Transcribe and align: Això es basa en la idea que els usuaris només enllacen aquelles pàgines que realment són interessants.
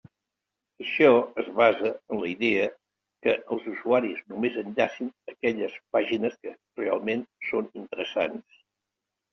Això 0.83 1.09
es 1.43 1.51
basa 1.59 1.91
en 1.91 2.21
la 2.21 2.31
idea 2.31 2.65
que 3.27 3.37
els 3.57 3.69
usuaris 3.75 4.25
només 4.35 4.59
enllacen 4.63 5.15
aquelles 5.35 5.77
pàgines 5.99 6.43
que 6.43 6.57
realment 6.85 7.27
són 7.53 7.71
interessants. 7.85 8.63